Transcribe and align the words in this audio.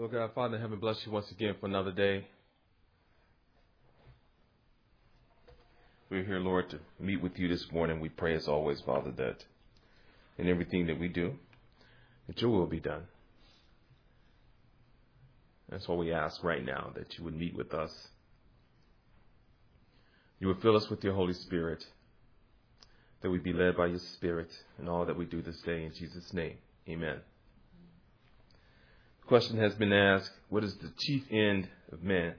Lord 0.00 0.12
God, 0.12 0.30
Father 0.34 0.56
in 0.56 0.62
heaven, 0.62 0.78
bless 0.78 1.04
you 1.04 1.12
once 1.12 1.30
again 1.30 1.56
for 1.60 1.66
another 1.66 1.92
day. 1.92 2.26
We're 6.08 6.24
here, 6.24 6.38
Lord, 6.38 6.70
to 6.70 6.78
meet 6.98 7.20
with 7.20 7.38
you 7.38 7.48
this 7.48 7.70
morning. 7.70 8.00
We 8.00 8.08
pray 8.08 8.34
as 8.34 8.48
always, 8.48 8.80
Father, 8.80 9.10
that 9.18 9.44
in 10.38 10.48
everything 10.48 10.86
that 10.86 10.98
we 10.98 11.08
do, 11.08 11.34
that 12.28 12.40
your 12.40 12.48
will 12.48 12.64
be 12.64 12.80
done. 12.80 13.02
That's 15.68 15.86
what 15.86 15.98
we 15.98 16.14
ask 16.14 16.42
right 16.42 16.64
now, 16.64 16.92
that 16.94 17.18
you 17.18 17.24
would 17.24 17.36
meet 17.36 17.54
with 17.54 17.74
us. 17.74 17.92
You 20.38 20.48
would 20.48 20.62
fill 20.62 20.78
us 20.78 20.88
with 20.88 21.04
your 21.04 21.12
Holy 21.12 21.34
Spirit, 21.34 21.84
that 23.20 23.28
we 23.28 23.36
be 23.36 23.52
led 23.52 23.76
by 23.76 23.88
your 23.88 24.00
Spirit 24.14 24.48
in 24.78 24.88
all 24.88 25.04
that 25.04 25.18
we 25.18 25.26
do 25.26 25.42
this 25.42 25.60
day. 25.60 25.84
In 25.84 25.92
Jesus' 25.92 26.32
name, 26.32 26.56
amen 26.88 27.18
question 29.30 29.58
has 29.58 29.74
been 29.76 29.92
asked 29.92 30.32
what 30.48 30.64
is 30.64 30.74
the 30.78 30.90
chief 30.98 31.22
end 31.30 31.68
of 31.92 32.02
man? 32.02 32.34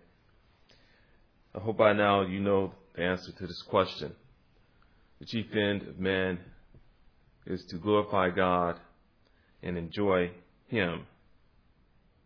I 1.56 1.60
hope 1.60 1.78
by 1.78 1.94
now 1.94 2.24
you 2.24 2.42
know 2.42 2.74
the 2.94 3.04
answer 3.04 3.32
to 3.32 3.48
this 3.48 3.62
question. 3.62 4.12
The 5.22 5.26
chief 5.26 5.46
end 5.56 5.84
of 5.84 5.98
man 6.00 6.40
is 7.46 7.64
to 7.70 7.78
glorify 7.78 8.30
God 8.32 8.78
and 9.64 9.78
enjoy 9.78 10.32
Him 10.68 11.08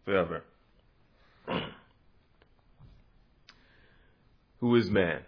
forever. 0.04 0.42
Who 4.62 4.76
is 4.78 4.90
man? 4.90 5.20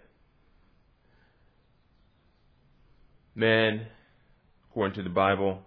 Man, 3.35 3.85
according 4.71 4.95
to 4.95 5.03
the 5.03 5.13
Bible, 5.13 5.61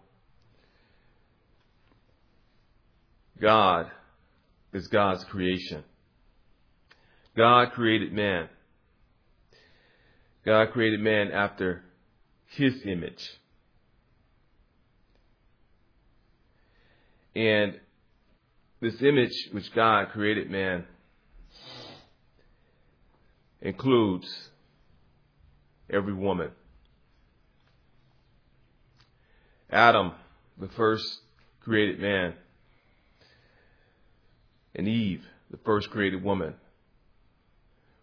God 3.41 3.91
is 4.73 4.87
God's 4.89 5.25
creation. 5.25 5.83
God 7.37 7.73
created 7.73 8.13
man. 8.13 8.49
God 10.45 10.71
created 10.73 11.01
man 11.01 11.31
after 11.33 11.83
his 12.47 12.75
image. 12.85 13.29
And 17.35 17.79
this 18.81 19.01
image 19.01 19.49
which 19.53 19.73
God 19.75 20.09
created 20.13 20.51
man 20.51 20.85
includes 23.61 24.51
every 25.89 26.15
woman. 26.15 26.51
Adam, 29.71 30.13
the 30.59 30.69
first 30.69 31.05
created 31.61 32.01
man, 32.01 32.35
and 34.75 34.89
Eve, 34.89 35.25
the 35.51 35.59
first 35.65 35.91
created 35.91 36.23
woman. 36.23 36.55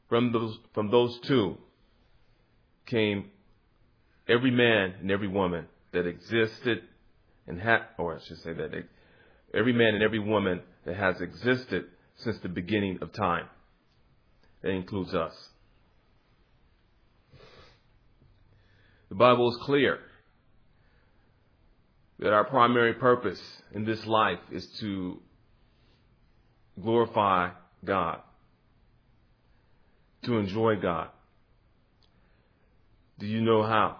From 0.09 0.31
those, 0.31 0.57
from 0.73 0.89
those 0.89 1.19
two 1.19 1.57
came 2.85 3.25
every 4.27 4.51
man 4.51 4.95
and 5.01 5.11
every 5.11 5.27
woman 5.27 5.65
that 5.91 6.05
existed 6.05 6.83
and 7.47 7.59
had, 7.59 7.79
or 7.97 8.15
I 8.15 8.19
should 8.23 8.39
say 8.39 8.53
that 8.53 8.71
every 9.53 9.73
man 9.73 9.95
and 9.95 10.03
every 10.03 10.19
woman 10.19 10.61
that 10.85 10.95
has 10.95 11.21
existed 11.21 11.85
since 12.17 12.37
the 12.39 12.49
beginning 12.49 12.99
of 13.01 13.13
time. 13.13 13.47
That 14.61 14.69
includes 14.69 15.13
us. 15.13 15.33
The 19.09 19.15
Bible 19.15 19.51
is 19.51 19.57
clear 19.61 19.99
that 22.19 22.33
our 22.33 22.43
primary 22.43 22.93
purpose 22.93 23.41
in 23.73 23.85
this 23.85 24.05
life 24.05 24.39
is 24.51 24.65
to 24.79 25.21
glorify 26.81 27.49
God, 27.83 28.21
to 30.23 30.37
enjoy 30.37 30.75
God. 30.75 31.09
Do 33.19 33.25
you 33.25 33.41
know 33.41 33.63
how? 33.63 33.97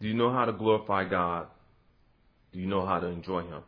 Do 0.00 0.08
you 0.08 0.14
know 0.14 0.32
how 0.32 0.44
to 0.44 0.52
glorify 0.52 1.04
God? 1.04 1.46
Do 2.52 2.60
you 2.60 2.66
know 2.66 2.84
how 2.84 3.00
to 3.00 3.06
enjoy 3.06 3.42
Him? 3.42 3.62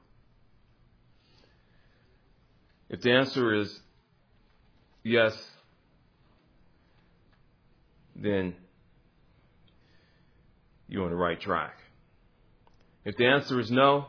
If 2.88 3.02
the 3.02 3.12
answer 3.12 3.54
is 3.54 3.78
yes, 5.02 5.34
then 8.16 8.54
you're 10.88 11.04
on 11.04 11.10
the 11.10 11.16
right 11.16 11.40
track. 11.40 11.76
If 13.04 13.16
the 13.16 13.26
answer 13.26 13.60
is 13.60 13.70
no, 13.70 14.06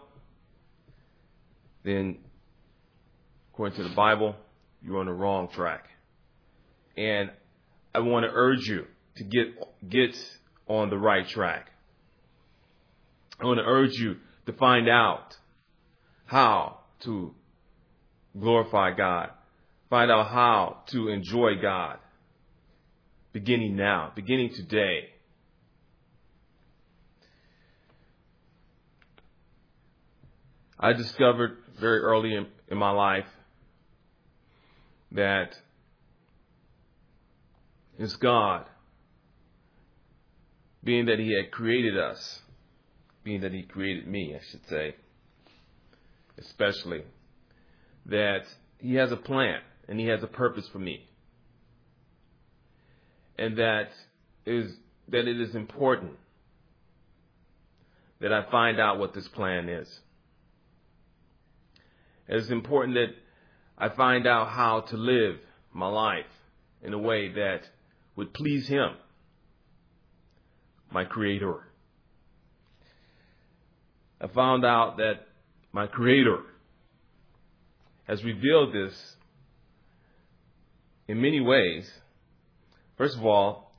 then 1.84 2.18
according 3.60 3.76
to 3.76 3.90
the 3.90 3.94
Bible, 3.94 4.38
you're 4.82 5.00
on 5.00 5.06
the 5.06 5.12
wrong 5.12 5.50
track. 5.50 5.90
And 6.96 7.30
I 7.94 8.00
want 8.00 8.24
to 8.24 8.32
urge 8.34 8.66
you 8.66 8.86
to 9.18 9.26
get 9.26 9.90
get 9.90 10.16
on 10.70 10.90
the 10.90 10.98
right 10.98 11.28
track. 11.28 11.70
I 13.38 13.46
want 13.48 13.58
to 13.58 13.66
urge 13.66 13.96
you 13.96 14.16
to 14.46 14.54
find 14.54 14.88
out 14.88 15.36
how 16.26 16.78
to 17.02 17.36
glorify 18.40 18.92
God. 18.96 19.32
Find 19.90 20.10
out 20.10 20.28
how 20.28 20.84
to 20.92 21.10
enjoy 21.10 21.56
God. 21.62 21.98
Beginning 23.34 23.76
now, 23.76 24.14
beginning 24.16 24.54
today. 24.54 25.10
I 30.80 30.94
discovered 30.94 31.58
very 31.78 32.00
early 32.00 32.36
in, 32.36 32.48
in 32.70 32.78
my 32.78 32.92
life 32.92 33.26
that 35.12 35.56
is 37.98 38.16
God, 38.16 38.66
being 40.84 41.06
that 41.08 41.20
He 41.20 41.36
had 41.36 41.52
created 41.52 41.98
us, 41.98 42.42
being 43.24 43.42
that 43.42 43.54
He 43.54 43.64
created 43.64 44.08
me, 44.08 44.36
I 44.36 44.42
should 44.50 44.68
say, 44.68 44.96
especially, 46.38 47.04
that 48.06 48.44
He 48.80 48.96
has 48.96 49.12
a 49.12 49.18
plan 49.18 49.60
and 49.88 50.00
He 50.00 50.08
has 50.08 50.24
a 50.24 50.28
purpose 50.28 50.68
for 50.70 50.80
me. 50.80 51.06
And 53.38 53.58
that 53.58 53.90
is 54.46 54.76
that 55.08 55.28
it 55.28 55.40
is 55.40 55.56
important 55.56 56.14
that 58.20 58.34
I 58.34 58.50
find 58.52 58.80
out 58.80 59.00
what 59.00 59.14
this 59.14 59.28
plan 59.30 59.70
is. 59.70 60.00
It 62.28 62.36
is 62.36 62.52
important 62.52 62.96
that 62.96 63.16
I 63.80 63.90
find 63.90 64.28
out 64.28 64.50
how 64.50 64.82
to 64.82 64.98
live 64.98 65.38
my 65.74 65.88
life 65.88 66.26
in 66.84 66.94
a 66.94 66.98
way 66.98 67.30
that 67.30 67.62
would 68.16 68.34
please 68.34 68.68
Him, 68.68 68.96
my 70.92 71.06
Creator. 71.06 71.64
I 74.20 74.28
found 74.28 74.66
out 74.66 74.98
that 74.98 75.28
my 75.72 75.88
Creator 75.88 76.42
has 78.06 78.24
revealed 78.24 78.74
this 78.74 79.16
in 81.08 81.22
many 81.22 81.40
ways. 81.40 81.90
First 82.98 83.16
of 83.16 83.26
all, 83.26 83.72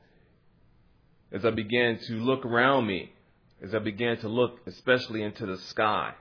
as 1.31 1.45
I 1.45 1.51
began 1.51 1.99
to 2.07 2.15
look 2.15 2.47
around 2.47 2.87
me, 2.87 3.13
as 3.63 3.75
I 3.75 3.81
began 3.81 4.17
to 4.19 4.29
look 4.29 4.61
especially 4.67 5.23
into 5.23 5.45
the 5.45 5.59
sky, 5.59 6.15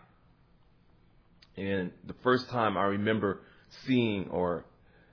and 1.56 1.92
the 2.06 2.16
first 2.24 2.50
time 2.50 2.78
I 2.78 2.84
remember 2.84 3.42
seeing 3.86 4.30
or 4.30 4.66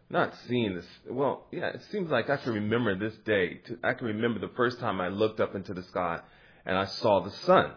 not 0.08 0.34
seeing 0.46 0.74
this. 0.74 0.86
Well, 1.08 1.46
yeah, 1.50 1.68
it 1.68 1.82
seems 1.90 2.10
like 2.10 2.30
I 2.30 2.36
can 2.36 2.52
remember 2.52 2.96
this 2.96 3.14
day. 3.24 3.60
I 3.82 3.94
can 3.94 4.06
remember 4.06 4.38
the 4.38 4.52
first 4.56 4.78
time 4.78 5.00
I 5.00 5.08
looked 5.08 5.40
up 5.40 5.54
into 5.54 5.74
the 5.74 5.82
sky 5.84 6.20
and 6.64 6.76
I 6.76 6.84
saw 6.84 7.20
the 7.20 7.30
sun. 7.30 7.72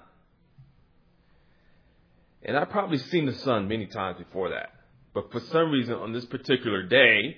And 2.43 2.55
I've 2.55 2.69
probably 2.69 2.99
seen 2.99 3.25
the 3.25 3.33
sun 3.33 3.67
many 3.67 3.87
times 3.87 4.17
before 4.17 4.49
that. 4.49 4.69
But 5.13 5.31
for 5.31 5.39
some 5.39 5.71
reason, 5.71 5.95
on 5.95 6.13
this 6.13 6.25
particular 6.25 6.83
day, 6.83 7.37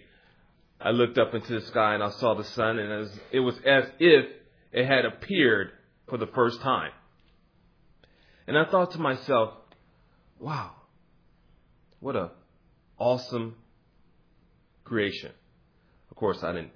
I 0.80 0.92
looked 0.92 1.18
up 1.18 1.34
into 1.34 1.60
the 1.60 1.66
sky 1.68 1.94
and 1.96 2.04
I 2.04 2.10
saw 2.10 2.36
the 2.36 2.44
sun, 2.44 2.80
and 2.80 2.92
it 2.92 2.98
was, 2.98 3.20
it 3.32 3.40
was 3.40 3.56
as 3.66 3.86
if 4.00 4.26
it 4.72 4.86
had 4.86 5.06
appeared 5.06 5.72
for 6.08 6.18
the 6.18 6.28
first 6.28 6.62
time. 6.62 6.92
And 8.48 8.58
I 8.58 8.66
thought 8.66 8.92
to 8.92 9.00
myself, 9.00 9.54
wow, 10.40 10.72
what 12.00 12.16
a 12.16 12.32
awesome 13.02 13.56
creation. 14.84 15.32
Of 16.12 16.18
course, 16.18 16.44
I 16.44 16.54
didn't 16.54 16.72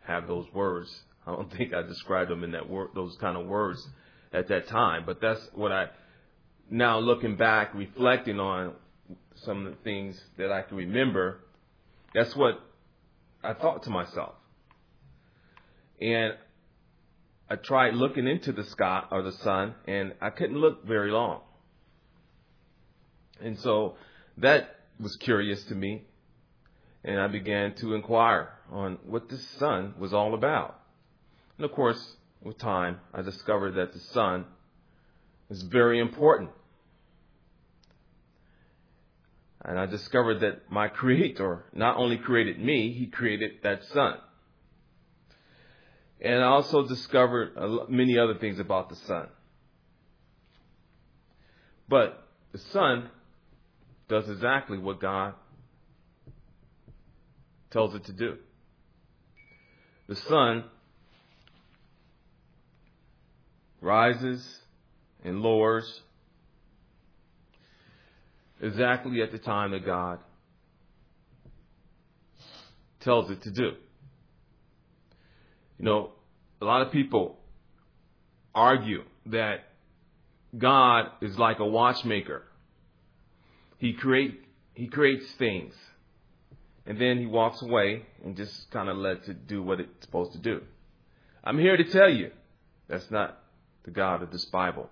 have 0.00 0.26
those 0.26 0.46
words. 0.52 0.92
I 1.24 1.30
don't 1.30 1.50
think 1.56 1.72
I 1.72 1.82
described 1.82 2.30
them 2.30 2.42
in 2.42 2.50
that 2.50 2.68
word, 2.68 2.88
those 2.96 3.16
kind 3.20 3.36
of 3.36 3.46
words 3.46 3.88
at 4.32 4.48
that 4.48 4.66
time. 4.66 5.04
But 5.06 5.20
that's 5.20 5.40
what 5.54 5.70
I 5.70 5.86
now 6.68 6.98
looking 6.98 7.36
back, 7.36 7.74
reflecting 7.74 8.40
on 8.40 8.72
some 9.36 9.64
of 9.66 9.72
the 9.72 9.78
things 9.84 10.20
that 10.36 10.50
I 10.50 10.62
can 10.62 10.76
remember. 10.76 11.38
That's 12.12 12.34
what 12.34 12.58
I 13.44 13.54
thought 13.54 13.84
to 13.84 13.90
myself, 13.90 14.34
and 16.00 16.34
I 17.48 17.54
tried 17.54 17.94
looking 17.94 18.26
into 18.26 18.50
the 18.52 18.64
sky 18.64 19.04
or 19.12 19.22
the 19.22 19.32
sun, 19.32 19.74
and 19.86 20.14
I 20.20 20.30
couldn't 20.30 20.56
look 20.56 20.84
very 20.86 21.12
long. 21.12 21.40
And 23.40 23.58
so 23.58 23.94
that 24.38 24.81
was 25.00 25.16
curious 25.16 25.64
to 25.64 25.74
me, 25.74 26.02
and 27.04 27.20
I 27.20 27.26
began 27.26 27.74
to 27.76 27.94
inquire 27.94 28.50
on 28.70 28.98
what 29.04 29.28
the 29.28 29.38
sun 29.38 29.94
was 29.98 30.12
all 30.12 30.34
about. 30.34 30.80
And 31.56 31.64
of 31.64 31.72
course, 31.72 32.16
with 32.42 32.58
time, 32.58 33.00
I 33.12 33.22
discovered 33.22 33.72
that 33.72 33.92
the 33.92 34.00
sun 34.00 34.46
is 35.50 35.62
very 35.62 35.98
important. 35.98 36.50
And 39.64 39.78
I 39.78 39.86
discovered 39.86 40.40
that 40.40 40.70
my 40.70 40.88
creator 40.88 41.64
not 41.72 41.96
only 41.96 42.16
created 42.16 42.58
me, 42.58 42.92
he 42.92 43.06
created 43.06 43.52
that 43.62 43.84
sun. 43.84 44.18
And 46.20 46.42
I 46.42 46.46
also 46.46 46.86
discovered 46.86 47.88
many 47.88 48.18
other 48.18 48.34
things 48.34 48.58
about 48.58 48.88
the 48.88 48.96
sun. 48.96 49.28
But 51.88 52.26
the 52.52 52.58
sun 52.58 53.10
does 54.12 54.28
exactly 54.28 54.76
what 54.76 55.00
God 55.00 55.32
tells 57.70 57.94
it 57.94 58.04
to 58.04 58.12
do. 58.12 58.36
The 60.06 60.16
sun 60.16 60.64
rises 63.80 64.46
and 65.24 65.40
lowers 65.40 66.02
exactly 68.60 69.22
at 69.22 69.32
the 69.32 69.38
time 69.38 69.70
that 69.70 69.86
God 69.86 70.18
tells 73.00 73.30
it 73.30 73.40
to 73.44 73.50
do. 73.50 73.70
You 75.78 75.84
know, 75.86 76.10
a 76.60 76.66
lot 76.66 76.82
of 76.82 76.92
people 76.92 77.38
argue 78.54 79.04
that 79.24 79.60
God 80.58 81.06
is 81.22 81.38
like 81.38 81.60
a 81.60 81.66
watchmaker. 81.66 82.42
He 83.82 83.94
create 83.94 84.40
he 84.74 84.86
creates 84.86 85.28
things 85.32 85.74
and 86.86 87.00
then 87.00 87.18
he 87.18 87.26
walks 87.26 87.60
away 87.62 88.06
and 88.24 88.36
just 88.36 88.70
kind 88.70 88.88
of 88.88 88.96
lets 88.96 89.26
it 89.26 89.48
do 89.48 89.60
what 89.60 89.80
it's 89.80 90.06
supposed 90.06 90.30
to 90.34 90.38
do. 90.38 90.60
I'm 91.42 91.58
here 91.58 91.76
to 91.76 91.82
tell 91.82 92.08
you 92.08 92.30
that's 92.86 93.10
not 93.10 93.40
the 93.82 93.90
God 93.90 94.22
of 94.22 94.30
this 94.30 94.44
Bible. 94.44 94.88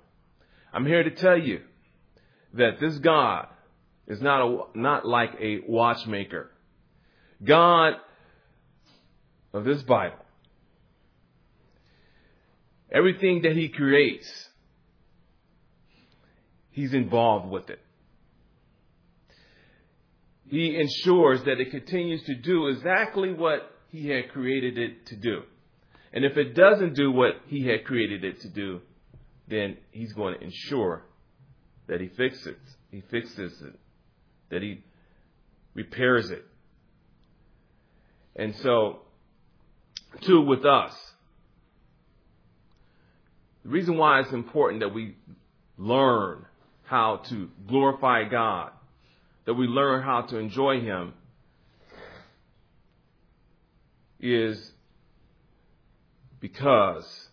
I'm 0.72 0.84
here 0.84 1.04
to 1.04 1.10
tell 1.12 1.38
you 1.38 1.60
that 2.54 2.80
this 2.80 2.98
God 2.98 3.46
is 4.08 4.20
not 4.20 4.40
a, 4.44 4.58
not 4.74 5.06
like 5.06 5.36
a 5.40 5.60
watchmaker. 5.68 6.50
God 7.44 7.92
of 9.52 9.62
this 9.62 9.84
Bible, 9.84 10.24
everything 12.90 13.42
that 13.42 13.54
he 13.54 13.68
creates, 13.68 14.48
he's 16.72 16.92
involved 16.92 17.48
with 17.48 17.70
it. 17.70 17.78
He 20.50 20.76
ensures 20.76 21.44
that 21.44 21.60
it 21.60 21.70
continues 21.70 22.24
to 22.24 22.34
do 22.34 22.66
exactly 22.66 23.32
what 23.32 23.70
he 23.92 24.08
had 24.08 24.32
created 24.32 24.78
it 24.78 25.06
to 25.06 25.16
do. 25.16 25.42
And 26.12 26.24
if 26.24 26.36
it 26.36 26.54
doesn't 26.54 26.94
do 26.94 27.12
what 27.12 27.36
he 27.46 27.68
had 27.68 27.84
created 27.84 28.24
it 28.24 28.40
to 28.40 28.48
do, 28.48 28.80
then 29.46 29.76
he's 29.92 30.12
going 30.12 30.34
to 30.34 30.44
ensure 30.44 31.04
that 31.86 32.00
he 32.00 32.08
fixes 32.08 32.48
it. 32.48 32.58
He 32.90 33.00
fixes 33.00 33.62
it. 33.62 33.78
That 34.50 34.62
he 34.62 34.82
repairs 35.74 36.30
it. 36.32 36.44
And 38.34 38.56
so, 38.56 39.02
too, 40.22 40.40
with 40.40 40.64
us, 40.64 40.94
the 43.62 43.70
reason 43.70 43.96
why 43.96 44.18
it's 44.18 44.32
important 44.32 44.80
that 44.80 44.92
we 44.92 45.14
learn 45.78 46.44
how 46.82 47.18
to 47.28 47.50
glorify 47.68 48.24
God, 48.24 48.72
that 49.44 49.54
we 49.54 49.66
learn 49.66 50.02
how 50.02 50.22
to 50.22 50.36
enjoy 50.36 50.80
Him, 50.80 51.14
is 54.20 54.72
because 56.40 57.28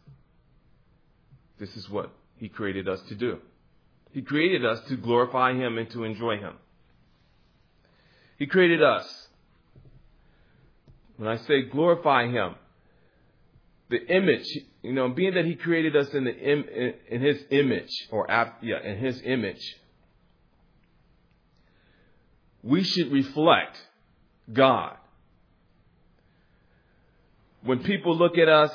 this 1.59 1.75
is 1.75 1.89
what 1.89 2.11
He 2.37 2.49
created 2.49 2.87
us 2.87 3.01
to 3.09 3.15
do. 3.15 3.39
He 4.11 4.21
created 4.21 4.65
us 4.65 4.79
to 4.87 4.95
glorify 4.95 5.53
Him 5.53 5.77
and 5.77 5.89
to 5.91 6.03
enjoy 6.03 6.37
Him. 6.37 6.53
He 8.37 8.45
created 8.45 8.81
us. 8.81 9.27
When 11.17 11.27
I 11.27 11.37
say 11.37 11.63
glorify 11.63 12.27
Him, 12.27 12.55
the 13.89 14.05
image, 14.05 14.47
you 14.83 14.93
know, 14.93 15.09
being 15.09 15.33
that 15.33 15.45
He 15.45 15.55
created 15.55 15.95
us 15.95 16.09
in 16.13 16.25
the 16.25 16.35
in, 16.35 16.93
in 17.09 17.21
His 17.21 17.43
image, 17.49 17.89
or 18.11 18.27
yeah, 18.61 18.81
in 18.83 18.97
His 18.97 19.21
image, 19.23 19.75
we 22.67 22.83
should 22.83 23.11
reflect 23.13 23.77
God. 24.51 24.97
When 27.63 27.79
people 27.79 28.17
look 28.17 28.37
at 28.37 28.49
us, 28.49 28.71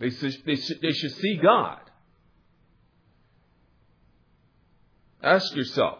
they 0.00 0.10
should, 0.10 0.34
they 0.44 0.56
should, 0.56 0.80
they 0.82 0.92
should 0.92 1.12
see 1.12 1.36
God. 1.40 1.78
Ask 5.22 5.54
yourself, 5.54 5.98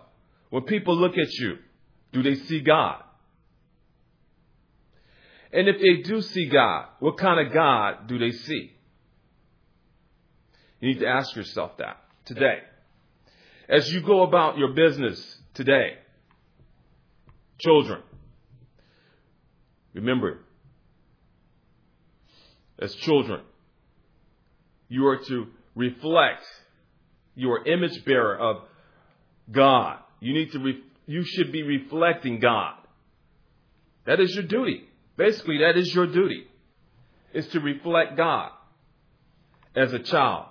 when 0.50 0.64
people 0.64 0.97
look 0.97 1.17
at 1.17 1.32
you, 1.35 1.58
do 2.12 2.25
they 2.25 2.35
see 2.35 2.61
God? 2.61 3.03
And 5.52 5.69
if 5.69 5.81
they 5.81 6.02
do 6.02 6.20
see 6.20 6.49
God, 6.49 6.87
what 6.99 7.19
kind 7.19 7.47
of 7.47 7.52
God 7.52 8.09
do 8.09 8.19
they 8.19 8.32
see? 8.32 8.73
You 10.81 10.88
need 10.88 11.00
to 11.00 11.06
ask 11.06 11.37
yourself 11.37 11.76
that 11.79 11.99
today. 12.25 12.59
As 13.69 13.93
you 13.93 14.00
go 14.00 14.23
about 14.23 14.59
your 14.59 14.73
business 14.73 15.38
today, 15.55 15.99
children, 17.58 18.03
remember, 19.94 20.38
as 22.79 22.94
children, 22.97 23.41
you 24.88 25.06
are 25.06 25.19
to 25.19 25.47
reflect 25.75 26.44
your 27.35 27.67
image 27.67 28.05
bearer 28.05 28.37
of 28.37 28.62
God. 29.50 29.99
You 30.20 30.32
need 30.32 30.53
to, 30.53 30.58
re- 30.58 30.82
you 31.06 31.25
should 31.25 31.53
be 31.53 31.62
reflecting 31.62 32.41
God. 32.41 32.75
That 34.06 34.20
is 34.20 34.35
your 34.35 34.44
duty. 34.44 34.85
Basically, 35.17 35.59
that 35.59 35.76
is 35.76 35.94
your 35.94 36.06
duty. 36.06 36.47
Is 37.32 37.47
to 37.49 37.61
reflect 37.61 38.17
God 38.17 38.50
as 39.75 39.93
a 39.93 39.99
child 39.99 40.47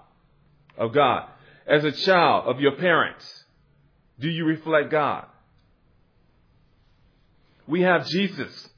of 0.77 0.93
God. 0.93 1.29
As 1.65 1.83
a 1.83 1.91
child 1.91 2.47
of 2.47 2.59
your 2.59 2.75
parents, 2.75 3.45
do 4.19 4.29
you 4.29 4.45
reflect 4.45 4.91
God? 4.91 5.25
We 7.67 7.81
have 7.81 8.07
Jesus, 8.07 8.69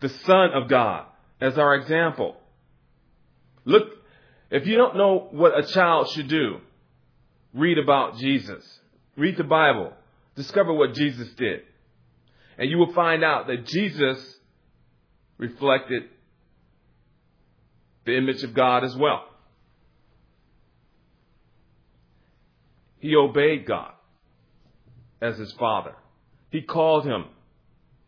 the 0.00 0.08
Son 0.08 0.50
of 0.54 0.68
God, 0.68 1.06
as 1.40 1.56
our 1.56 1.74
example. 1.76 2.36
Look, 3.64 3.84
if 4.50 4.66
you 4.66 4.76
don't 4.76 4.96
know 4.96 5.28
what 5.30 5.56
a 5.56 5.66
child 5.66 6.08
should 6.10 6.28
do, 6.28 6.58
read 7.54 7.78
about 7.78 8.16
Jesus. 8.16 8.64
Read 9.16 9.36
the 9.36 9.44
Bible. 9.44 9.92
Discover 10.36 10.72
what 10.72 10.94
Jesus 10.94 11.28
did. 11.34 11.60
And 12.56 12.70
you 12.70 12.78
will 12.78 12.92
find 12.92 13.22
out 13.22 13.46
that 13.46 13.66
Jesus 13.66 14.18
reflected 15.36 16.04
the 18.04 18.16
image 18.16 18.42
of 18.42 18.54
God 18.54 18.84
as 18.84 18.96
well. 18.96 19.24
He 23.00 23.14
obeyed 23.14 23.66
God 23.66 23.92
as 25.20 25.38
his 25.38 25.52
father. 25.52 25.94
He 26.50 26.62
called 26.62 27.04
him 27.04 27.24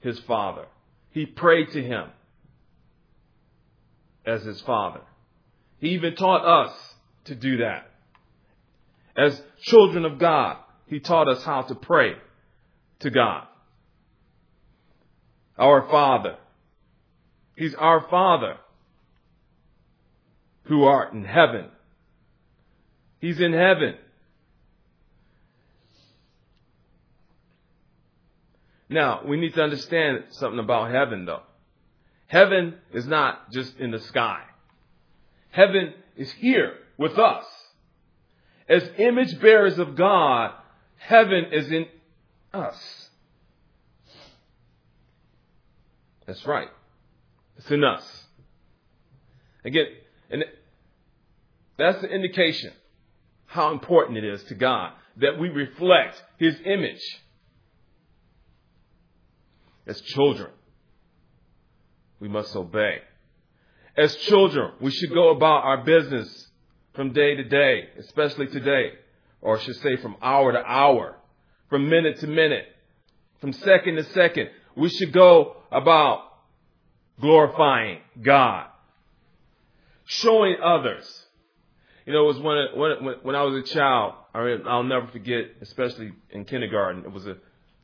his 0.00 0.18
father. 0.20 0.66
He 1.10 1.26
prayed 1.26 1.70
to 1.72 1.82
him 1.82 2.08
as 4.24 4.42
his 4.42 4.60
father. 4.62 5.00
He 5.78 5.90
even 5.90 6.14
taught 6.14 6.44
us 6.44 6.94
to 7.24 7.34
do 7.34 7.58
that. 7.58 7.90
As 9.16 9.40
children 9.62 10.04
of 10.04 10.18
God, 10.18 10.56
He 10.86 11.00
taught 11.00 11.28
us 11.28 11.42
how 11.44 11.62
to 11.62 11.74
pray 11.74 12.14
to 13.00 13.10
God. 13.10 13.46
Our 15.58 15.88
Father. 15.90 16.36
He's 17.56 17.74
our 17.74 18.08
Father 18.08 18.56
who 20.64 20.84
art 20.84 21.12
in 21.12 21.24
heaven. 21.24 21.66
He's 23.20 23.40
in 23.40 23.52
heaven. 23.52 23.96
Now, 28.90 29.22
we 29.24 29.38
need 29.38 29.54
to 29.54 29.62
understand 29.62 30.24
something 30.30 30.58
about 30.58 30.90
heaven 30.90 31.24
though. 31.24 31.42
Heaven 32.26 32.74
is 32.92 33.06
not 33.06 33.52
just 33.52 33.78
in 33.78 33.92
the 33.92 34.00
sky. 34.00 34.42
Heaven 35.50 35.94
is 36.16 36.30
here 36.32 36.74
with 36.98 37.18
us. 37.18 37.44
As 38.68 38.88
image 38.98 39.40
bearers 39.40 39.78
of 39.78 39.96
God, 39.96 40.52
heaven 40.96 41.46
is 41.52 41.70
in 41.70 41.86
us. 42.52 43.08
That's 46.26 46.44
right. 46.46 46.68
It's 47.58 47.70
in 47.70 47.82
us. 47.82 48.24
Again, 49.64 49.86
and 50.30 50.44
that's 51.76 52.00
the 52.00 52.08
indication 52.08 52.72
how 53.46 53.72
important 53.72 54.18
it 54.18 54.24
is 54.24 54.42
to 54.44 54.54
God 54.54 54.92
that 55.16 55.38
we 55.38 55.48
reflect 55.48 56.22
His 56.38 56.56
image. 56.64 57.02
As 59.86 60.00
children, 60.00 60.50
we 62.20 62.28
must 62.28 62.54
obey. 62.54 62.98
As 63.96 64.14
children, 64.16 64.72
we 64.80 64.90
should 64.90 65.12
go 65.12 65.30
about 65.30 65.64
our 65.64 65.84
business 65.84 66.48
from 66.94 67.12
day 67.12 67.34
to 67.34 67.44
day, 67.44 67.88
especially 67.98 68.46
today, 68.46 68.92
or 69.40 69.58
I 69.58 69.60
should 69.60 69.76
say 69.76 69.96
from 69.96 70.16
hour 70.22 70.52
to 70.52 70.58
hour, 70.58 71.16
from 71.68 71.88
minute 71.88 72.20
to 72.20 72.26
minute, 72.26 72.66
from 73.40 73.52
second 73.52 73.96
to 73.96 74.04
second. 74.12 74.50
We 74.76 74.88
should 74.88 75.12
go 75.12 75.56
about 75.72 76.22
glorifying 77.20 77.98
God, 78.20 78.66
showing 80.04 80.56
others. 80.62 81.26
You 82.06 82.12
know, 82.12 82.24
it 82.24 82.34
was 82.34 82.38
when, 82.38 83.04
when, 83.04 83.14
when 83.22 83.34
I 83.36 83.42
was 83.42 83.70
a 83.70 83.74
child, 83.74 84.14
I 84.34 84.56
I'll 84.66 84.82
never 84.82 85.06
forget, 85.08 85.46
especially 85.60 86.12
in 86.30 86.44
kindergarten, 86.44 87.04
it 87.04 87.12
was 87.12 87.26
a 87.26 87.36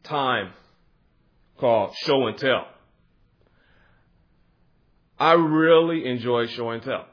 time 0.03 0.53
called 1.59 1.95
show 1.97 2.27
and 2.27 2.37
tell. 2.39 2.67
I 5.19 5.33
really 5.33 6.07
enjoyed 6.07 6.51
show 6.51 6.71
and 6.71 6.83
tell 6.83 7.07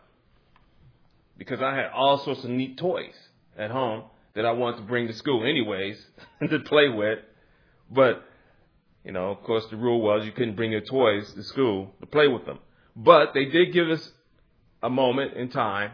because 1.38 1.62
I 1.62 1.76
had 1.76 1.90
all 1.94 2.20
sorts 2.20 2.44
of 2.44 2.50
neat 2.50 2.78
toys 2.78 3.14
at 3.58 3.72
home 3.72 4.04
that 4.36 4.46
I 4.46 4.52
wanted 4.52 4.78
to 4.78 4.84
bring 4.84 5.08
to 5.08 5.14
school 5.14 5.44
anyways 5.44 5.98
to 6.50 6.60
play 6.60 6.90
with. 6.90 7.20
But, 7.90 8.24
you 9.04 9.12
know, 9.12 9.32
of 9.32 9.44
course 9.44 9.66
the 9.70 9.78
rule 9.78 10.02
was 10.02 10.26
you 10.26 10.32
couldn't 10.32 10.56
bring 10.56 10.72
your 10.72 10.82
toys 10.82 11.32
to 11.34 11.44
school 11.44 11.94
to 12.02 12.06
play 12.08 12.28
with 12.28 12.46
them. 12.46 12.60
But 12.96 13.34
they 13.34 13.46
did 13.46 13.74
give 13.74 13.90
us 13.90 14.12
a 14.82 14.90
moment 14.90 15.34
in 15.34 15.50
time, 15.50 15.92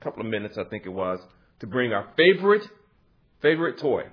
a 0.00 0.04
couple 0.04 0.22
of 0.22 0.28
minutes 0.28 0.56
I 0.56 0.64
think 0.64 0.86
it 0.86 0.92
was, 0.92 1.20
to 1.60 1.66
bring 1.66 1.92
our 1.92 2.08
favorite, 2.16 2.66
favorite 3.42 3.78
toy. 3.78 4.04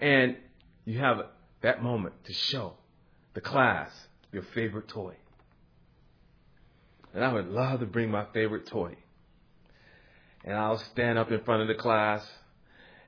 And 0.00 0.36
you 0.84 0.98
have 0.98 1.18
that 1.62 1.82
moment 1.82 2.14
to 2.24 2.32
show 2.32 2.74
the 3.34 3.40
class 3.40 3.90
your 4.32 4.42
favorite 4.42 4.88
toy. 4.88 5.14
And 7.14 7.24
I 7.24 7.32
would 7.32 7.48
love 7.48 7.80
to 7.80 7.86
bring 7.86 8.10
my 8.10 8.24
favorite 8.32 8.66
toy. 8.66 8.96
And 10.44 10.56
I'll 10.56 10.78
stand 10.78 11.18
up 11.18 11.30
in 11.30 11.42
front 11.44 11.62
of 11.62 11.68
the 11.68 11.74
class. 11.74 12.26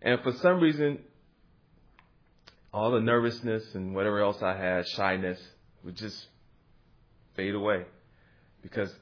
And 0.02 0.20
for 0.22 0.32
some 0.32 0.60
reason, 0.60 0.98
all 2.72 2.90
the 2.90 3.00
nervousness 3.00 3.74
and 3.74 3.94
whatever 3.94 4.20
else 4.20 4.42
I 4.42 4.56
had, 4.56 4.86
shyness, 4.88 5.40
would 5.82 5.96
just 5.96 6.26
fade 7.34 7.54
away. 7.54 7.84
Because 8.62 8.94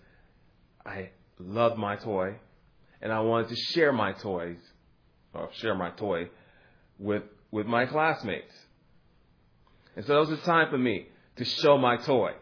I 0.86 1.10
loved 1.38 1.78
my 1.78 1.96
toy 1.96 2.36
and 3.00 3.12
I 3.12 3.20
wanted 3.20 3.48
to 3.48 3.56
share 3.56 3.92
my 3.92 4.12
toys 4.12 4.58
or 5.34 5.50
share 5.54 5.74
my 5.74 5.90
toy 5.90 6.28
with 6.98 7.24
with 7.50 7.66
my 7.66 7.86
classmates. 7.86 8.52
And 9.96 10.04
so 10.04 10.14
that 10.14 10.30
was 10.30 10.30
a 10.30 10.42
time 10.44 10.70
for 10.70 10.78
me 10.78 11.06
to 11.36 11.44
show 11.44 11.76
my 11.76 11.96
toy, 11.96 12.32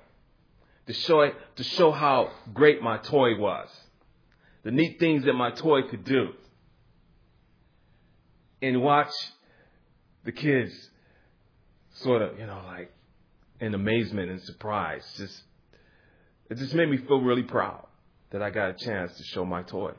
to 0.87 0.93
show 0.93 1.21
it, 1.23 1.35
to 1.57 1.65
show 1.65 1.91
how 1.91 2.31
great 2.53 2.83
my 2.83 2.99
toy 2.99 3.37
was, 3.39 3.69
the 4.63 4.71
neat 4.71 4.99
things 4.99 5.25
that 5.25 5.33
my 5.33 5.51
toy 5.51 5.83
could 5.83 6.05
do, 6.05 6.29
and 8.63 8.83
watch 8.83 9.13
the 10.25 10.33
kids 10.33 10.73
sort 11.95 12.23
of, 12.23 12.39
you 12.39 12.47
know, 12.47 12.63
like 12.67 12.93
in 13.61 13.75
amazement 13.75 14.31
and 14.31 14.41
surprise. 14.43 15.05
Just 15.17 15.43
it 16.51 16.59
just 16.59 16.75
made 16.75 16.89
me 16.89 16.99
feel 16.99 17.21
really 17.21 17.43
proud 17.43 17.87
that 18.31 18.43
I 18.43 18.51
got 18.51 18.71
a 18.71 18.75
chance 18.75 19.17
to 19.17 19.25
show 19.25 19.45
my 19.45 19.63
toy, 19.63 19.93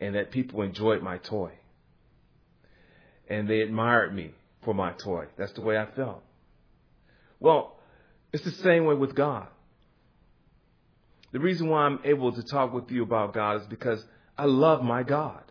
and 0.00 0.14
that 0.14 0.30
people 0.30 0.62
enjoyed 0.62 1.02
my 1.02 1.18
toy, 1.18 1.52
and 3.28 3.48
they 3.48 3.60
admired 3.60 4.14
me 4.14 4.32
for 4.62 4.74
my 4.74 4.92
toy. 4.92 5.26
That's 5.36 5.52
the 5.52 5.62
way 5.62 5.78
I 5.78 5.86
felt. 5.86 6.22
Well, 7.38 7.78
it's 8.32 8.44
the 8.44 8.50
same 8.50 8.84
way 8.84 8.94
with 8.94 9.14
God. 9.14 9.48
The 11.32 11.40
reason 11.40 11.68
why 11.68 11.82
I'm 11.82 12.00
able 12.04 12.32
to 12.32 12.42
talk 12.42 12.72
with 12.72 12.90
you 12.90 13.02
about 13.02 13.34
God 13.34 13.60
is 13.60 13.66
because 13.68 14.04
I 14.36 14.44
love 14.44 14.82
my 14.82 15.02
God. 15.02 15.42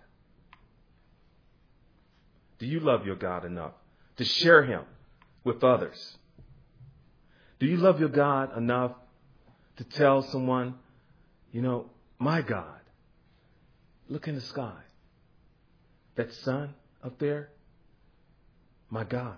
Do 2.60 2.66
you 2.66 2.82
love 2.82 3.06
your 3.06 3.16
God 3.16 3.46
enough 3.46 3.72
to 4.18 4.26
share 4.26 4.64
Him 4.64 4.84
with 5.44 5.64
others? 5.64 6.18
Do 7.60 7.66
you 7.66 7.78
love 7.78 8.00
your 8.00 8.10
God 8.10 8.56
enough 8.58 8.92
to 9.78 9.84
tell 9.86 10.22
someone, 10.24 10.76
you 11.54 11.62
know, 11.62 11.90
my 12.20 12.42
God, 12.42 12.82
look 14.10 14.28
in 14.28 14.36
the 14.36 14.42
sky. 14.42 14.76
That 16.16 16.34
sun 16.34 16.74
up 17.02 17.18
there, 17.18 17.50
my 18.90 19.04
God, 19.04 19.38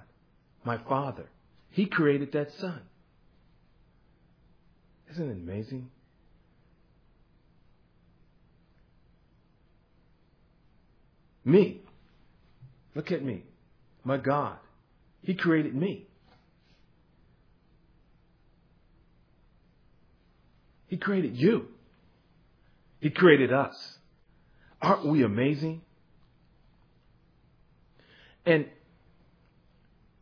my 0.64 0.78
Father, 0.78 1.26
He 1.70 1.86
created 1.86 2.32
that 2.34 2.52
sun. 2.54 2.82
Isn't 5.12 5.30
it 5.30 5.34
amazing? 5.34 5.90
Me. 11.44 11.82
Look 12.96 13.12
at 13.12 13.24
me. 13.24 13.44
My 14.04 14.18
God. 14.18 14.58
He 15.22 15.34
created 15.34 15.76
me. 15.76 16.08
He 20.88 20.98
created 20.98 21.38
you. 21.38 21.68
He 23.00 23.10
created 23.10 23.52
us. 23.54 23.76
Aren't 24.82 25.06
we 25.06 25.24
amazing? 25.24 25.82
And 28.46 28.66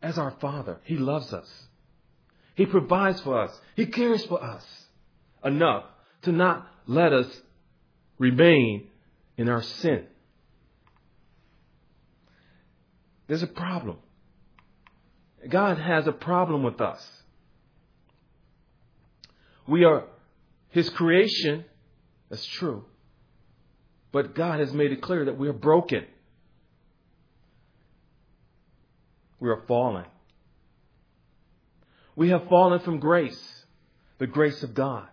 as 0.02 0.18
our 0.18 0.32
Father, 0.40 0.78
He 0.84 0.96
loves 0.96 1.32
us. 1.32 1.48
He 2.54 2.66
provides 2.66 3.20
for 3.20 3.40
us. 3.40 3.58
He 3.76 3.86
cares 3.86 4.24
for 4.26 4.42
us 4.42 4.64
enough 5.44 5.84
to 6.22 6.32
not 6.32 6.66
let 6.86 7.12
us 7.12 7.26
remain 8.18 8.88
in 9.36 9.48
our 9.48 9.62
sin. 9.62 10.04
There's 13.26 13.42
a 13.42 13.46
problem. 13.46 13.98
God 15.48 15.78
has 15.78 16.06
a 16.06 16.12
problem 16.12 16.62
with 16.62 16.80
us. 16.80 17.00
We 19.66 19.84
are 19.84 20.04
His 20.70 20.90
creation, 20.90 21.64
that's 22.28 22.44
true. 22.44 22.84
But 24.12 24.34
God 24.34 24.60
has 24.60 24.72
made 24.72 24.92
it 24.92 25.00
clear 25.00 25.24
that 25.26 25.38
we 25.38 25.48
are 25.48 25.52
broken. 25.54 26.04
We 29.40 29.48
are 29.48 29.62
fallen. 29.66 30.04
We 32.14 32.28
have 32.28 32.48
fallen 32.48 32.80
from 32.80 33.00
grace, 33.00 33.64
the 34.18 34.26
grace 34.26 34.62
of 34.62 34.74
God, 34.74 35.08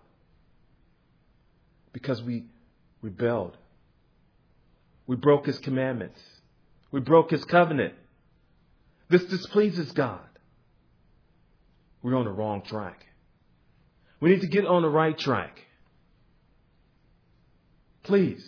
because 1.94 2.22
we 2.22 2.46
rebelled. 3.02 3.56
We 5.08 5.16
broke 5.16 5.46
His 5.46 5.58
commandments. 5.60 6.22
We 6.92 7.00
broke 7.00 7.32
His 7.32 7.46
covenant. 7.46 7.94
This 9.10 9.24
displeases 9.24 9.94
God. 9.94 10.20
We're 12.04 12.18
on 12.18 12.26
the 12.26 12.32
wrong 12.32 12.62
track. 12.62 13.06
We 14.20 14.32
need 14.32 14.42
to 14.42 14.48
get 14.48 14.66
on 14.66 14.82
the 14.82 14.90
right 14.90 15.18
track. 15.18 15.62
Please, 18.04 18.46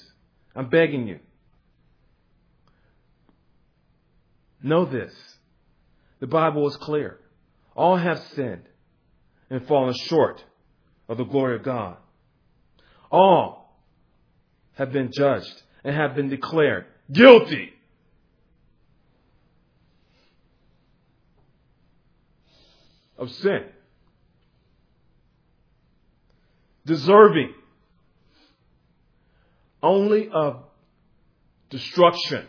I'm 0.55 0.69
begging 0.69 1.07
you. 1.07 1.19
Know 4.61 4.83
this. 4.83 5.13
The 6.19 6.27
Bible 6.27 6.67
is 6.67 6.75
clear. 6.77 7.19
All 7.75 7.97
have 7.97 8.19
sinned 8.35 8.63
and 9.49 9.65
fallen 9.67 9.93
short 9.93 10.43
of 11.07 11.17
the 11.17 11.23
glory 11.23 11.55
of 11.55 11.63
God. 11.63 11.97
All 13.11 13.73
have 14.73 14.91
been 14.91 15.11
judged 15.11 15.61
and 15.83 15.95
have 15.95 16.15
been 16.15 16.29
declared 16.29 16.85
guilty 17.11 17.73
of 23.17 23.29
sin. 23.31 23.63
Deserving 26.85 27.53
only 29.81 30.29
of 30.33 30.63
destruction, 31.69 32.47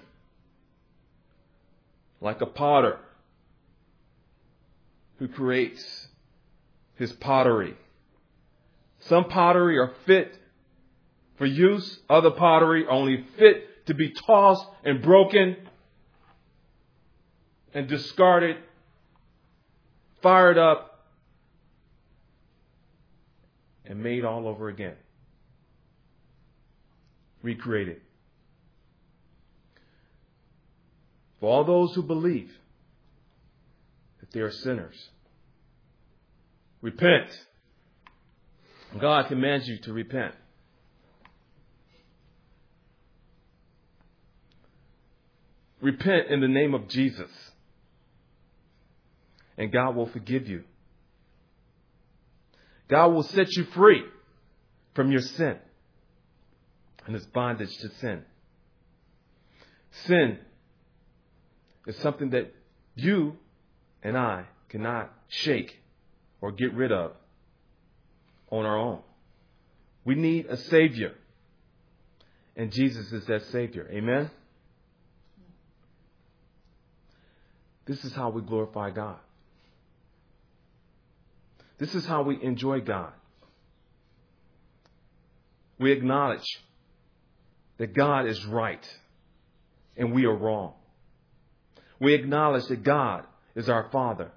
like 2.21 2.41
a 2.41 2.47
potter 2.47 2.99
who 5.21 5.29
creates 5.29 6.09
his 6.97 7.13
pottery. 7.13 7.77
Some 9.01 9.27
pottery 9.27 9.79
are 9.79 9.93
fit 10.07 10.37
for 11.37 11.47
use, 11.47 12.01
other 12.09 12.33
pottery 12.33 12.87
only 12.89 13.25
fit 13.39 13.87
to 13.87 13.95
be 13.95 14.11
tossed 14.27 14.67
and 14.85 15.01
broken 15.01 15.57
and 17.73 17.87
discarded 17.87 18.57
fired 20.23 20.59
up, 20.59 21.07
and 23.85 24.03
made 24.03 24.25
all 24.25 24.47
over 24.47 24.69
again. 24.69 24.97
Recreated. 27.43 28.01
For 31.41 31.51
all 31.51 31.65
those 31.65 31.95
who 31.95 32.03
believe, 32.03 32.51
they 34.33 34.41
are 34.41 34.51
sinners. 34.51 34.97
Repent. 36.83 37.31
God 39.01 39.27
commands 39.29 39.69
you 39.69 39.79
to 39.79 39.93
repent. 39.93 40.35
Repent 45.81 46.29
in 46.29 46.41
the 46.41 46.49
name 46.49 46.75
of 46.75 46.89
Jesus, 46.89 47.31
and 49.57 49.73
God 49.73 49.97
will 49.97 50.09
forgive 50.09 50.47
you. 50.47 50.65
God 52.89 53.09
will 53.09 53.23
set 53.23 53.57
you 53.57 53.65
free 53.65 54.03
from 54.95 55.11
your 55.11 55.23
sin 55.23 55.57
and 57.07 57.17
its 57.17 57.25
bondage 57.27 57.75
to 57.79 57.89
sin. 57.95 58.25
Sin 60.05 60.39
is 61.87 61.97
something 61.99 62.31
that 62.31 62.53
you 62.95 63.37
and 64.03 64.17
I 64.17 64.45
cannot 64.69 65.13
shake 65.29 65.81
or 66.41 66.53
get 66.53 66.73
rid 66.75 66.93
of 66.93 67.13
on 68.51 68.65
our 68.65 68.79
own. 68.79 69.01
We 70.05 70.15
need 70.15 70.47
a 70.47 70.57
Savior. 70.57 71.15
And 72.57 72.73
Jesus 72.73 73.13
is 73.13 73.27
that 73.27 73.45
Savior. 73.47 73.89
Amen? 73.91 74.31
This 77.87 78.05
is 78.05 78.13
how 78.13 78.31
we 78.31 78.43
glorify 78.43 78.91
God. 78.91 79.19
This 81.79 81.95
is 81.95 82.05
how 82.07 82.23
we 82.23 82.43
enjoy 82.43 82.81
God. 82.81 83.13
We 85.79 85.93
acknowledge 85.93 86.45
that 87.79 87.95
God 87.95 88.27
is 88.27 88.45
right 88.45 88.87
and 89.97 90.13
we 90.13 90.27
are 90.27 90.37
wrong. 90.37 90.75
We 91.99 92.15
acknowledge 92.15 92.67
that 92.67 92.83
God 92.83 93.25
is 93.55 93.69
our 93.69 93.89
Father. 93.91 94.31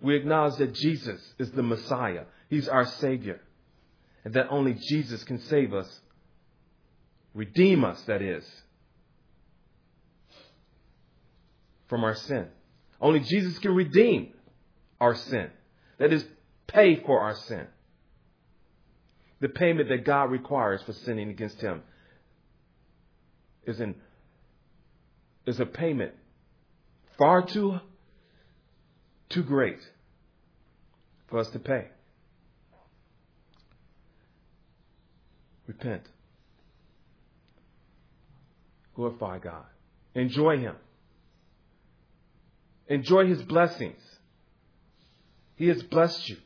We 0.00 0.16
acknowledge 0.16 0.56
that 0.56 0.74
Jesus 0.74 1.20
is 1.38 1.50
the 1.50 1.62
Messiah. 1.62 2.24
He's 2.48 2.68
our 2.68 2.86
Savior. 2.86 3.40
And 4.24 4.34
that 4.34 4.48
only 4.50 4.74
Jesus 4.74 5.24
can 5.24 5.40
save 5.40 5.72
us, 5.72 6.00
redeem 7.34 7.84
us, 7.84 8.00
that 8.02 8.22
is, 8.22 8.44
from 11.88 12.04
our 12.04 12.14
sin. 12.14 12.46
Only 13.00 13.20
Jesus 13.20 13.58
can 13.58 13.74
redeem 13.74 14.32
our 15.00 15.14
sin. 15.14 15.50
That 15.98 16.12
is, 16.12 16.24
pay 16.66 16.96
for 16.96 17.20
our 17.20 17.34
sin. 17.34 17.66
The 19.40 19.48
payment 19.48 19.88
that 19.88 20.04
God 20.04 20.30
requires 20.30 20.82
for 20.82 20.92
sinning 20.92 21.30
against 21.30 21.60
Him 21.60 21.82
is, 23.64 23.80
in, 23.80 23.94
is 25.46 25.60
a 25.60 25.66
payment 25.66 26.12
far 27.20 27.42
too, 27.42 27.78
too 29.28 29.42
great 29.42 29.78
for 31.28 31.38
us 31.38 31.50
to 31.50 31.58
pay. 31.58 31.86
Repent. 35.66 36.02
Glorify 38.96 39.38
God. 39.38 39.66
Enjoy 40.14 40.58
Him. 40.58 40.74
Enjoy 42.88 43.26
His 43.26 43.42
blessings. 43.42 44.00
He 45.56 45.68
has 45.68 45.82
blessed 45.82 46.26
you. 46.26 46.38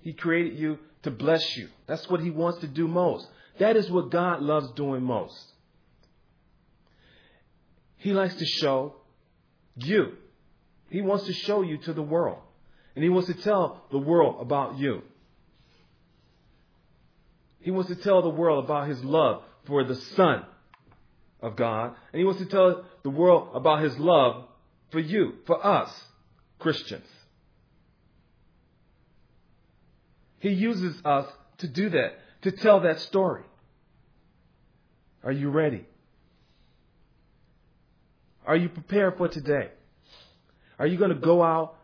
He 0.00 0.12
created 0.14 0.58
you 0.58 0.80
to 1.04 1.12
bless 1.12 1.56
you. 1.56 1.68
That's 1.86 2.10
what 2.10 2.20
He 2.20 2.30
wants 2.30 2.58
to 2.58 2.66
do 2.66 2.88
most. 2.88 3.28
That 3.58 3.76
is 3.76 3.88
what 3.88 4.10
God 4.10 4.42
loves 4.42 4.72
doing 4.72 5.04
most. 5.04 5.52
He 7.98 8.12
likes 8.12 8.34
to 8.34 8.44
show 8.44 8.96
you. 9.76 10.12
He 10.90 11.02
wants 11.02 11.26
to 11.26 11.32
show 11.32 11.62
you 11.62 11.78
to 11.78 11.92
the 11.92 12.02
world. 12.02 12.38
And 12.94 13.02
He 13.02 13.10
wants 13.10 13.28
to 13.28 13.34
tell 13.34 13.82
the 13.90 13.98
world 13.98 14.36
about 14.40 14.78
you. 14.78 15.02
He 17.60 17.70
wants 17.70 17.88
to 17.88 17.96
tell 17.96 18.22
the 18.22 18.28
world 18.28 18.64
about 18.64 18.88
His 18.88 19.02
love 19.02 19.42
for 19.64 19.84
the 19.84 19.96
Son 19.96 20.44
of 21.40 21.56
God. 21.56 21.94
And 22.12 22.20
He 22.20 22.24
wants 22.24 22.40
to 22.40 22.46
tell 22.46 22.84
the 23.02 23.10
world 23.10 23.48
about 23.54 23.82
His 23.82 23.98
love 23.98 24.44
for 24.90 25.00
you, 25.00 25.34
for 25.46 25.64
us, 25.64 25.90
Christians. 26.58 27.06
He 30.38 30.50
uses 30.50 30.94
us 31.04 31.26
to 31.58 31.68
do 31.68 31.88
that, 31.90 32.18
to 32.42 32.52
tell 32.52 32.80
that 32.80 33.00
story. 33.00 33.42
Are 35.22 35.32
you 35.32 35.48
ready? 35.48 35.86
Are 38.44 38.56
you 38.56 38.68
prepared 38.68 39.16
for 39.16 39.28
today? 39.28 39.70
Are 40.78 40.86
you 40.86 40.98
going 40.98 41.10
to 41.10 41.16
go 41.16 41.42
out 41.42 41.76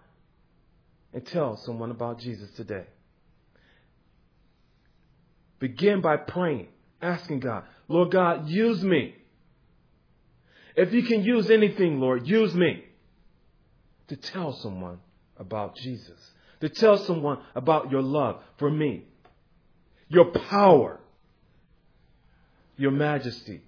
and 1.13 1.25
tell 1.25 1.57
someone 1.57 1.91
about 1.91 2.19
Jesus 2.19 2.51
today? 2.57 2.85
Begin 5.59 6.01
by 6.01 6.17
praying, 6.17 6.69
asking 7.01 7.41
God, 7.41 7.65
Lord 7.89 8.11
God, 8.11 8.49
use 8.49 8.83
me. 8.83 9.15
If 10.77 10.93
you 10.93 11.03
can 11.03 11.23
use 11.23 11.51
anything, 11.51 12.01
Lord, 12.01 12.27
use 12.27 12.55
me 12.55 12.85
to 14.09 14.17
tell 14.17 14.53
someone 14.53 14.99
about 15.37 15.77
Jesus, 15.77 16.19
to 16.61 16.69
tell 16.69 16.97
someone 16.99 17.39
about 17.55 17.91
your 17.91 18.03
love 18.03 18.43
for 18.59 18.71
me, 18.71 19.05
your 20.09 20.27
power, 20.27 21.01
your 22.77 22.91
majesty, 22.91 23.63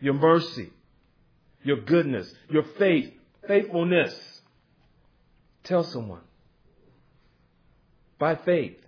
your 0.00 0.14
mercy, 0.14 0.70
your 1.62 1.78
goodness, 1.78 2.32
your 2.48 2.64
faith, 2.78 3.12
faithfulness. 3.46 4.14
Tell 5.64 5.84
someone. 5.84 6.20
By 8.18 8.36
faith, 8.36 8.78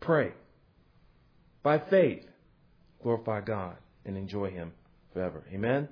pray. 0.00 0.32
By 1.62 1.78
faith, 1.78 2.24
glorify 3.02 3.40
God 3.42 3.76
and 4.04 4.16
enjoy 4.16 4.50
Him 4.50 4.72
forever. 5.12 5.44
Amen? 5.52 5.88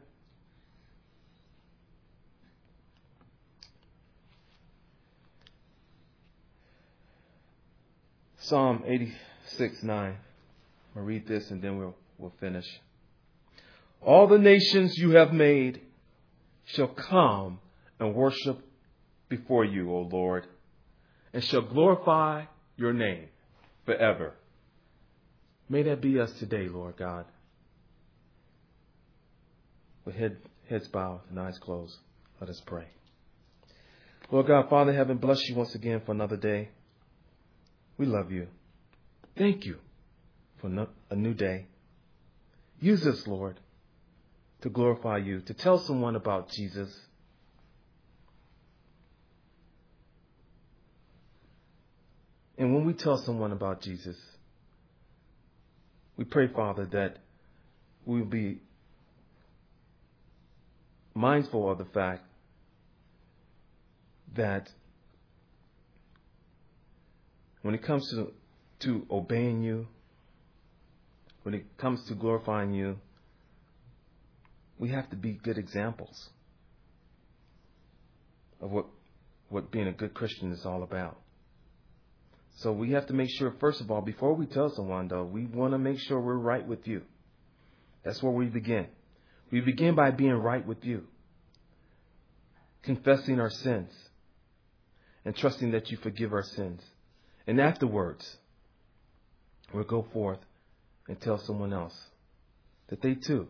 Psalm 8.38 8.82
86 8.84 9.82
9. 9.84 10.16
I'll 10.96 11.02
read 11.02 11.28
this 11.28 11.50
and 11.52 11.62
then 11.62 11.78
we'll, 11.78 11.94
we'll 12.18 12.32
finish. 12.40 12.66
All 14.02 14.26
the 14.26 14.38
nations 14.38 14.96
you 14.96 15.10
have 15.10 15.32
made 15.32 15.80
shall 16.64 16.88
come 16.88 17.58
and 17.98 18.14
worship 18.14 18.60
before 19.28 19.64
you, 19.64 19.92
O 19.92 20.02
Lord, 20.02 20.46
and 21.32 21.44
shall 21.44 21.60
glorify 21.60 22.44
your 22.76 22.92
name 22.92 23.26
forever. 23.84 24.34
May 25.68 25.82
that 25.84 26.00
be 26.00 26.18
us 26.18 26.32
today, 26.38 26.66
Lord 26.68 26.96
God. 26.96 27.26
With 30.04 30.16
head, 30.16 30.38
heads 30.68 30.88
bowed 30.88 31.20
and 31.28 31.38
eyes 31.38 31.58
closed, 31.58 31.96
let 32.40 32.48
us 32.48 32.60
pray. 32.66 32.86
Lord 34.30 34.46
God, 34.46 34.70
Father 34.70 34.92
heaven, 34.92 35.18
bless 35.18 35.46
you 35.48 35.54
once 35.54 35.74
again 35.74 36.00
for 36.06 36.12
another 36.12 36.36
day. 36.36 36.70
We 37.98 38.06
love 38.06 38.32
you. 38.32 38.46
Thank 39.36 39.66
you 39.66 39.76
for 40.58 40.88
a 41.10 41.16
new 41.16 41.34
day. 41.34 41.66
Use 42.80 43.06
us, 43.06 43.26
Lord 43.26 43.60
to 44.62 44.68
glorify 44.68 45.18
you, 45.18 45.40
to 45.40 45.54
tell 45.54 45.78
someone 45.78 46.16
about 46.16 46.50
Jesus. 46.50 46.94
And 52.58 52.74
when 52.74 52.84
we 52.84 52.92
tell 52.92 53.16
someone 53.16 53.52
about 53.52 53.80
Jesus, 53.80 54.16
we 56.16 56.24
pray, 56.24 56.48
Father, 56.48 56.84
that 56.92 57.16
we'll 58.04 58.26
be 58.26 58.60
mindful 61.14 61.70
of 61.70 61.78
the 61.78 61.86
fact 61.86 62.22
that 64.34 64.68
when 67.62 67.74
it 67.74 67.82
comes 67.82 68.10
to, 68.10 68.32
to 68.80 69.06
obeying 69.10 69.62
you, 69.62 69.86
when 71.42 71.54
it 71.54 71.64
comes 71.78 72.04
to 72.08 72.14
glorifying 72.14 72.74
you, 72.74 72.98
we 74.80 74.88
have 74.88 75.08
to 75.10 75.16
be 75.16 75.32
good 75.32 75.58
examples 75.58 76.30
of 78.62 78.70
what 78.70 78.86
what 79.50 79.70
being 79.70 79.86
a 79.86 79.92
good 79.92 80.14
Christian 80.14 80.52
is 80.52 80.64
all 80.64 80.82
about. 80.82 81.18
So 82.58 82.72
we 82.72 82.92
have 82.92 83.06
to 83.08 83.12
make 83.12 83.28
sure, 83.30 83.54
first 83.60 83.80
of 83.80 83.90
all, 83.90 84.00
before 84.00 84.34
we 84.34 84.46
tell 84.46 84.70
someone, 84.70 85.08
though, 85.08 85.24
we 85.24 85.44
want 85.44 85.72
to 85.72 85.78
make 85.78 85.98
sure 85.98 86.20
we're 86.20 86.34
right 86.34 86.66
with 86.66 86.86
you. 86.86 87.02
That's 88.04 88.22
where 88.22 88.32
we 88.32 88.46
begin. 88.46 88.86
We 89.50 89.60
begin 89.60 89.96
by 89.96 90.12
being 90.12 90.32
right 90.32 90.64
with 90.64 90.84
you, 90.84 91.04
confessing 92.82 93.40
our 93.40 93.50
sins, 93.50 93.90
and 95.24 95.36
trusting 95.36 95.72
that 95.72 95.90
you 95.90 95.96
forgive 95.96 96.32
our 96.32 96.44
sins. 96.44 96.80
And 97.46 97.60
afterwards, 97.60 98.36
we'll 99.74 99.84
go 99.84 100.06
forth 100.12 100.38
and 101.08 101.20
tell 101.20 101.38
someone 101.38 101.72
else 101.72 101.98
that 102.88 103.02
they 103.02 103.14
too 103.14 103.48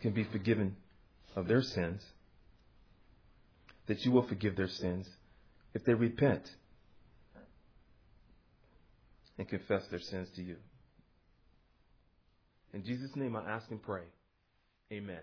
can 0.00 0.12
be 0.12 0.24
forgiven 0.24 0.76
of 1.36 1.48
their 1.48 1.62
sins, 1.62 2.02
that 3.86 4.04
you 4.04 4.12
will 4.12 4.26
forgive 4.26 4.56
their 4.56 4.68
sins 4.68 5.08
if 5.74 5.84
they 5.84 5.94
repent 5.94 6.42
and 9.38 9.48
confess 9.48 9.86
their 9.90 10.00
sins 10.00 10.28
to 10.36 10.42
you. 10.42 10.56
In 12.74 12.84
Jesus' 12.84 13.14
name 13.16 13.36
I 13.36 13.48
ask 13.50 13.70
and 13.70 13.82
pray. 13.82 14.02
Amen. 14.92 15.20